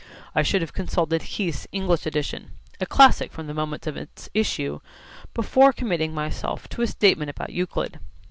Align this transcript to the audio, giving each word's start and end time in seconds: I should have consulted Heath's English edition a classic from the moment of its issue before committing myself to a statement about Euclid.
I 0.33 0.41
should 0.41 0.61
have 0.61 0.73
consulted 0.73 1.21
Heath's 1.21 1.67
English 1.71 2.07
edition 2.07 2.53
a 2.79 2.87
classic 2.87 3.31
from 3.31 3.45
the 3.45 3.53
moment 3.53 3.85
of 3.85 3.95
its 3.97 4.29
issue 4.33 4.79
before 5.35 5.71
committing 5.71 6.11
myself 6.11 6.67
to 6.69 6.81
a 6.81 6.87
statement 6.87 7.29
about 7.29 7.51
Euclid. 7.51 7.99